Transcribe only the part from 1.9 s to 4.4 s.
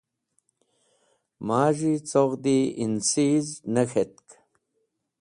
coghdi ẽnsiz nek̃htk.